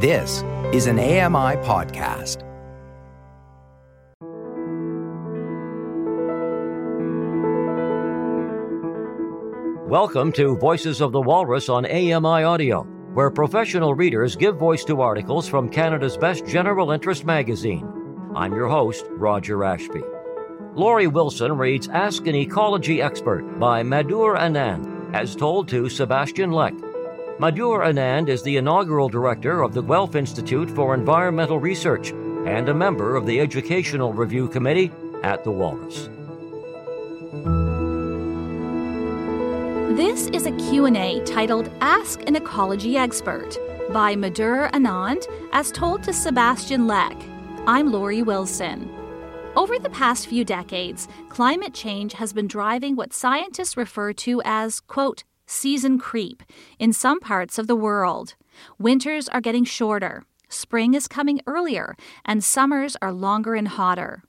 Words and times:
This 0.00 0.44
is 0.72 0.86
an 0.86 1.00
AMI 1.00 1.56
podcast. 1.66 2.44
Welcome 9.88 10.30
to 10.34 10.56
Voices 10.58 11.00
of 11.00 11.10
the 11.10 11.20
Walrus 11.20 11.68
on 11.68 11.84
AMI 11.84 12.44
Audio, 12.44 12.84
where 13.12 13.28
professional 13.28 13.92
readers 13.92 14.36
give 14.36 14.56
voice 14.56 14.84
to 14.84 15.00
articles 15.00 15.48
from 15.48 15.68
Canada's 15.68 16.16
best 16.16 16.46
general 16.46 16.92
interest 16.92 17.24
magazine. 17.24 17.84
I'm 18.36 18.54
your 18.54 18.68
host, 18.68 19.04
Roger 19.10 19.64
Ashby. 19.64 20.02
Laurie 20.76 21.08
Wilson 21.08 21.58
reads 21.58 21.88
Ask 21.88 22.28
an 22.28 22.36
Ecology 22.36 23.02
Expert 23.02 23.58
by 23.58 23.82
Madhur 23.82 24.38
Anand, 24.38 25.12
as 25.12 25.34
told 25.34 25.66
to 25.70 25.88
Sebastian 25.88 26.52
Leck. 26.52 26.74
Madhur 27.38 27.86
Anand 27.86 28.28
is 28.28 28.42
the 28.42 28.56
inaugural 28.56 29.08
director 29.08 29.62
of 29.62 29.72
the 29.72 29.80
Guelph 29.80 30.16
Institute 30.16 30.68
for 30.68 30.92
Environmental 30.92 31.60
Research 31.60 32.10
and 32.10 32.68
a 32.68 32.74
member 32.74 33.14
of 33.14 33.26
the 33.26 33.38
Educational 33.38 34.12
Review 34.12 34.48
Committee 34.48 34.90
at 35.22 35.44
the 35.44 35.52
Walrus. 35.52 36.08
This 39.96 40.26
is 40.30 40.46
a 40.46 40.56
Q&A 40.68 41.22
titled 41.24 41.70
Ask 41.80 42.26
an 42.26 42.34
Ecology 42.34 42.96
Expert 42.96 43.56
by 43.92 44.16
Madhur 44.16 44.68
Anand 44.72 45.24
as 45.52 45.70
told 45.70 46.02
to 46.02 46.12
Sebastian 46.12 46.88
Leck. 46.88 47.16
I'm 47.68 47.92
Laurie 47.92 48.22
Wilson. 48.22 48.90
Over 49.54 49.78
the 49.78 49.90
past 49.90 50.26
few 50.26 50.44
decades, 50.44 51.06
climate 51.28 51.72
change 51.72 52.14
has 52.14 52.32
been 52.32 52.48
driving 52.48 52.96
what 52.96 53.12
scientists 53.12 53.76
refer 53.76 54.12
to 54.14 54.42
as, 54.44 54.80
quote, 54.80 55.22
season 55.48 55.98
creep 55.98 56.42
in 56.78 56.92
some 56.92 57.18
parts 57.18 57.58
of 57.58 57.66
the 57.66 57.76
world. 57.76 58.34
Winters 58.78 59.28
are 59.28 59.40
getting 59.40 59.64
shorter, 59.64 60.22
spring 60.48 60.94
is 60.94 61.08
coming 61.08 61.40
earlier, 61.46 61.96
and 62.24 62.44
summers 62.44 62.96
are 63.02 63.12
longer 63.12 63.54
and 63.54 63.68
hotter. 63.68 64.22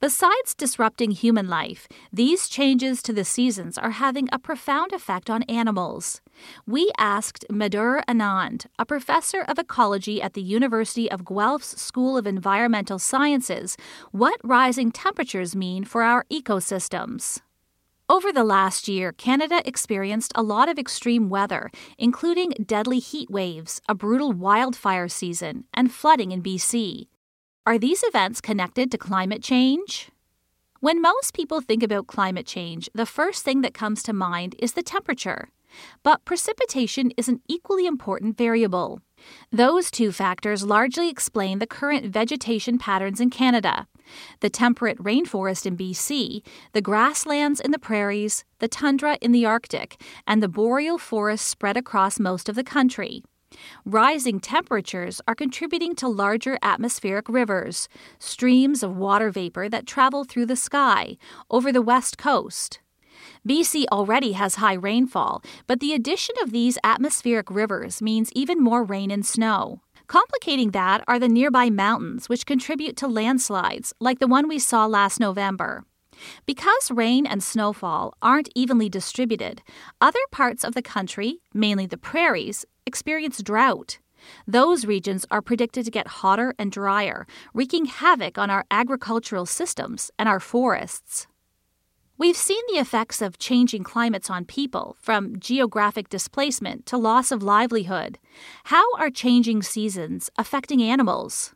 Besides 0.00 0.54
disrupting 0.54 1.12
human 1.12 1.48
life, 1.48 1.88
these 2.12 2.48
changes 2.48 3.02
to 3.02 3.12
the 3.12 3.24
seasons 3.24 3.78
are 3.78 3.92
having 3.92 4.28
a 4.32 4.38
profound 4.38 4.92
effect 4.92 5.30
on 5.30 5.42
animals. 5.44 6.20
We 6.66 6.90
asked 6.98 7.44
Madhur 7.50 8.02
Anand, 8.06 8.66
a 8.78 8.86
professor 8.86 9.42
of 9.42 9.58
ecology 9.58 10.20
at 10.20 10.34
the 10.34 10.42
University 10.42 11.10
of 11.10 11.24
Guelph's 11.24 11.80
School 11.80 12.16
of 12.16 12.26
Environmental 12.26 12.98
Sciences, 12.98 13.76
what 14.10 14.40
rising 14.42 14.90
temperatures 14.90 15.56
mean 15.56 15.84
for 15.84 16.02
our 16.02 16.24
ecosystems. 16.30 17.40
Over 18.10 18.32
the 18.32 18.42
last 18.42 18.88
year, 18.88 19.12
Canada 19.12 19.62
experienced 19.64 20.32
a 20.34 20.42
lot 20.42 20.68
of 20.68 20.80
extreme 20.80 21.28
weather, 21.28 21.70
including 21.96 22.54
deadly 22.66 22.98
heat 22.98 23.30
waves, 23.30 23.80
a 23.88 23.94
brutal 23.94 24.32
wildfire 24.32 25.06
season, 25.06 25.62
and 25.72 25.92
flooding 25.92 26.32
in 26.32 26.42
BC. 26.42 27.06
Are 27.64 27.78
these 27.78 28.02
events 28.02 28.40
connected 28.40 28.90
to 28.90 28.98
climate 28.98 29.44
change? 29.44 30.10
When 30.80 31.00
most 31.00 31.34
people 31.34 31.60
think 31.60 31.84
about 31.84 32.08
climate 32.08 32.46
change, 32.46 32.90
the 32.92 33.06
first 33.06 33.44
thing 33.44 33.60
that 33.60 33.74
comes 33.74 34.02
to 34.02 34.12
mind 34.12 34.56
is 34.58 34.72
the 34.72 34.82
temperature. 34.82 35.50
But 36.02 36.24
precipitation 36.24 37.12
is 37.16 37.28
an 37.28 37.40
equally 37.46 37.86
important 37.86 38.36
variable. 38.36 39.02
Those 39.50 39.90
two 39.90 40.12
factors 40.12 40.64
largely 40.64 41.08
explain 41.08 41.58
the 41.58 41.66
current 41.66 42.06
vegetation 42.06 42.78
patterns 42.78 43.20
in 43.20 43.30
Canada 43.30 43.86
the 44.40 44.50
temperate 44.50 44.98
rainforest 44.98 45.66
in 45.66 45.76
BC, 45.76 46.42
the 46.72 46.82
grasslands 46.82 47.60
in 47.60 47.70
the 47.70 47.78
prairies, 47.78 48.44
the 48.58 48.66
tundra 48.66 49.16
in 49.20 49.32
the 49.32 49.46
Arctic, 49.46 50.00
and 50.26 50.42
the 50.42 50.48
boreal 50.48 50.98
forests 50.98 51.46
spread 51.46 51.76
across 51.76 52.18
most 52.18 52.48
of 52.48 52.56
the 52.56 52.64
country. 52.64 53.22
Rising 53.84 54.38
temperatures 54.40 55.20
are 55.26 55.34
contributing 55.34 55.94
to 55.96 56.08
larger 56.08 56.58
atmospheric 56.62 57.28
rivers, 57.28 57.88
streams 58.18 58.82
of 58.82 58.96
water 58.96 59.30
vapor 59.30 59.68
that 59.68 59.86
travel 59.86 60.24
through 60.24 60.46
the 60.46 60.56
sky 60.56 61.16
over 61.50 61.72
the 61.72 61.82
west 61.82 62.16
coast. 62.16 62.80
BC 63.48 63.84
already 63.92 64.32
has 64.32 64.56
high 64.56 64.74
rainfall, 64.74 65.42
but 65.66 65.80
the 65.80 65.92
addition 65.92 66.34
of 66.42 66.52
these 66.52 66.78
atmospheric 66.84 67.50
rivers 67.50 68.00
means 68.02 68.32
even 68.32 68.62
more 68.62 68.84
rain 68.84 69.10
and 69.10 69.24
snow. 69.24 69.80
Complicating 70.06 70.72
that 70.72 71.04
are 71.06 71.18
the 71.18 71.28
nearby 71.28 71.70
mountains, 71.70 72.28
which 72.28 72.46
contribute 72.46 72.96
to 72.96 73.06
landslides, 73.06 73.92
like 74.00 74.18
the 74.18 74.26
one 74.26 74.48
we 74.48 74.58
saw 74.58 74.86
last 74.86 75.20
November. 75.20 75.84
Because 76.46 76.90
rain 76.90 77.26
and 77.26 77.42
snowfall 77.42 78.14
aren't 78.20 78.48
evenly 78.54 78.88
distributed, 78.88 79.62
other 80.00 80.20
parts 80.30 80.64
of 80.64 80.74
the 80.74 80.82
country, 80.82 81.38
mainly 81.54 81.86
the 81.86 81.96
prairies, 81.96 82.66
experience 82.86 83.42
drought. 83.42 83.98
Those 84.46 84.84
regions 84.84 85.24
are 85.30 85.40
predicted 85.40 85.84
to 85.84 85.90
get 85.90 86.06
hotter 86.08 86.54
and 86.58 86.70
drier, 86.70 87.26
wreaking 87.54 87.86
havoc 87.86 88.36
on 88.36 88.50
our 88.50 88.64
agricultural 88.70 89.46
systems 89.46 90.10
and 90.18 90.28
our 90.28 90.40
forests. 90.40 91.26
We've 92.20 92.36
seen 92.36 92.60
the 92.68 92.78
effects 92.78 93.22
of 93.22 93.38
changing 93.38 93.82
climates 93.82 94.28
on 94.28 94.44
people, 94.44 94.94
from 95.00 95.40
geographic 95.40 96.10
displacement 96.10 96.84
to 96.84 96.98
loss 96.98 97.32
of 97.32 97.42
livelihood. 97.42 98.18
How 98.64 98.84
are 98.98 99.08
changing 99.08 99.62
seasons 99.62 100.28
affecting 100.36 100.82
animals? 100.82 101.54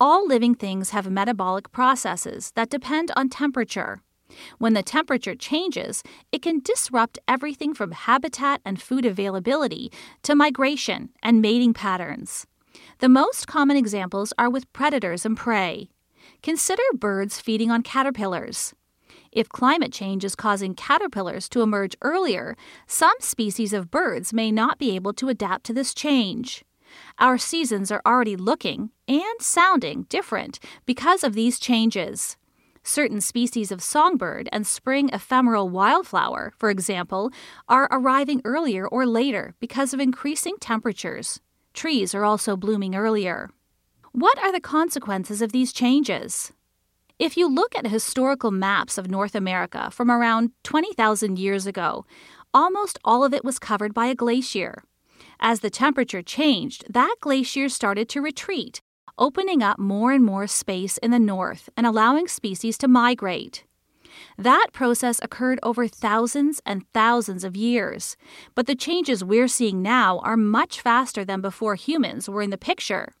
All 0.00 0.26
living 0.26 0.54
things 0.54 0.88
have 0.88 1.10
metabolic 1.10 1.70
processes 1.70 2.50
that 2.54 2.70
depend 2.70 3.10
on 3.14 3.28
temperature. 3.28 4.00
When 4.56 4.72
the 4.72 4.82
temperature 4.82 5.34
changes, 5.34 6.02
it 6.32 6.40
can 6.40 6.60
disrupt 6.60 7.18
everything 7.28 7.74
from 7.74 7.92
habitat 7.92 8.62
and 8.64 8.80
food 8.80 9.04
availability 9.04 9.92
to 10.22 10.34
migration 10.34 11.10
and 11.22 11.42
mating 11.42 11.74
patterns. 11.74 12.46
The 13.00 13.10
most 13.10 13.46
common 13.46 13.76
examples 13.76 14.32
are 14.38 14.48
with 14.48 14.72
predators 14.72 15.26
and 15.26 15.36
prey. 15.36 15.90
Consider 16.42 16.84
birds 16.94 17.38
feeding 17.38 17.70
on 17.70 17.82
caterpillars. 17.82 18.72
If 19.32 19.48
climate 19.48 19.92
change 19.92 20.24
is 20.24 20.34
causing 20.34 20.74
caterpillars 20.74 21.48
to 21.50 21.62
emerge 21.62 21.96
earlier, 22.02 22.56
some 22.88 23.14
species 23.20 23.72
of 23.72 23.90
birds 23.90 24.32
may 24.32 24.50
not 24.50 24.78
be 24.78 24.96
able 24.96 25.12
to 25.14 25.28
adapt 25.28 25.64
to 25.66 25.72
this 25.72 25.94
change. 25.94 26.64
Our 27.20 27.38
seasons 27.38 27.92
are 27.92 28.02
already 28.04 28.34
looking 28.34 28.90
and 29.06 29.40
sounding 29.40 30.06
different 30.08 30.58
because 30.84 31.22
of 31.22 31.34
these 31.34 31.60
changes. 31.60 32.36
Certain 32.82 33.20
species 33.20 33.70
of 33.70 33.82
songbird 33.82 34.48
and 34.50 34.66
spring 34.66 35.10
ephemeral 35.12 35.68
wildflower, 35.68 36.52
for 36.58 36.68
example, 36.68 37.30
are 37.68 37.88
arriving 37.92 38.40
earlier 38.44 38.88
or 38.88 39.06
later 39.06 39.54
because 39.60 39.94
of 39.94 40.00
increasing 40.00 40.56
temperatures. 40.60 41.40
Trees 41.72 42.16
are 42.16 42.24
also 42.24 42.56
blooming 42.56 42.96
earlier. 42.96 43.50
What 44.10 44.38
are 44.40 44.50
the 44.50 44.60
consequences 44.60 45.40
of 45.40 45.52
these 45.52 45.72
changes? 45.72 46.52
If 47.20 47.36
you 47.36 47.50
look 47.50 47.76
at 47.76 47.86
historical 47.86 48.50
maps 48.50 48.96
of 48.96 49.10
North 49.10 49.34
America 49.34 49.90
from 49.90 50.10
around 50.10 50.52
20,000 50.64 51.38
years 51.38 51.66
ago, 51.66 52.06
almost 52.54 52.98
all 53.04 53.24
of 53.24 53.34
it 53.34 53.44
was 53.44 53.58
covered 53.58 53.92
by 53.92 54.06
a 54.06 54.14
glacier. 54.14 54.84
As 55.38 55.60
the 55.60 55.68
temperature 55.68 56.22
changed, 56.22 56.86
that 56.88 57.14
glacier 57.20 57.68
started 57.68 58.08
to 58.08 58.22
retreat, 58.22 58.80
opening 59.18 59.62
up 59.62 59.78
more 59.78 60.12
and 60.12 60.24
more 60.24 60.46
space 60.46 60.96
in 60.96 61.10
the 61.10 61.18
north 61.18 61.68
and 61.76 61.86
allowing 61.86 62.26
species 62.26 62.78
to 62.78 62.88
migrate. 62.88 63.64
That 64.38 64.68
process 64.72 65.20
occurred 65.22 65.60
over 65.62 65.86
thousands 65.86 66.62
and 66.64 66.90
thousands 66.94 67.44
of 67.44 67.54
years, 67.54 68.16
but 68.54 68.66
the 68.66 68.74
changes 68.74 69.22
we're 69.22 69.46
seeing 69.46 69.82
now 69.82 70.20
are 70.20 70.38
much 70.38 70.80
faster 70.80 71.22
than 71.22 71.42
before 71.42 71.74
humans 71.74 72.30
were 72.30 72.40
in 72.40 72.48
the 72.48 72.56
picture. 72.56 73.12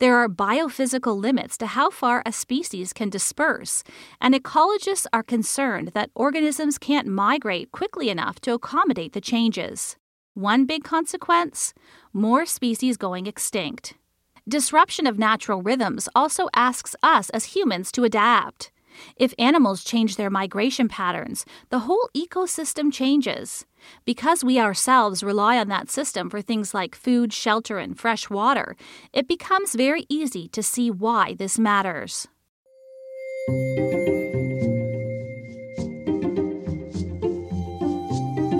There 0.00 0.16
are 0.16 0.28
biophysical 0.28 1.16
limits 1.16 1.56
to 1.58 1.66
how 1.66 1.90
far 1.90 2.22
a 2.26 2.32
species 2.32 2.92
can 2.92 3.10
disperse, 3.10 3.84
and 4.20 4.34
ecologists 4.34 5.06
are 5.12 5.22
concerned 5.22 5.88
that 5.94 6.10
organisms 6.14 6.78
can't 6.78 7.06
migrate 7.06 7.70
quickly 7.70 8.10
enough 8.10 8.40
to 8.40 8.54
accommodate 8.54 9.12
the 9.12 9.20
changes. 9.20 9.96
One 10.34 10.66
big 10.66 10.82
consequence 10.82 11.74
more 12.12 12.44
species 12.44 12.96
going 12.96 13.26
extinct. 13.26 13.94
Disruption 14.48 15.06
of 15.06 15.18
natural 15.18 15.62
rhythms 15.62 16.08
also 16.14 16.48
asks 16.54 16.96
us 17.02 17.30
as 17.30 17.56
humans 17.56 17.90
to 17.92 18.04
adapt. 18.04 18.72
If 19.16 19.34
animals 19.38 19.84
change 19.84 20.16
their 20.16 20.30
migration 20.30 20.88
patterns, 20.88 21.44
the 21.70 21.80
whole 21.80 22.08
ecosystem 22.16 22.92
changes. 22.92 23.66
Because 24.04 24.44
we 24.44 24.58
ourselves 24.58 25.22
rely 25.22 25.58
on 25.58 25.68
that 25.68 25.90
system 25.90 26.30
for 26.30 26.40
things 26.40 26.74
like 26.74 26.94
food, 26.94 27.32
shelter, 27.32 27.78
and 27.78 27.98
fresh 27.98 28.30
water, 28.30 28.76
it 29.12 29.28
becomes 29.28 29.74
very 29.74 30.06
easy 30.08 30.48
to 30.48 30.62
see 30.62 30.90
why 30.90 31.34
this 31.34 31.58
matters. 31.58 32.28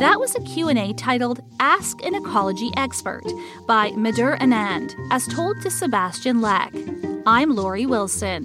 That 0.04 0.20
was 0.20 0.34
a 0.34 0.40
Q&A 0.40 0.92
titled 0.92 1.40
Ask 1.60 2.04
an 2.04 2.14
Ecology 2.14 2.70
Expert 2.76 3.24
by 3.66 3.90
Madhur 3.92 4.38
Anand, 4.38 4.94
as 5.10 5.26
told 5.28 5.62
to 5.62 5.70
Sebastian 5.70 6.42
Leck. 6.42 6.74
I'm 7.24 7.56
Laurie 7.56 7.86
Wilson. 7.86 8.44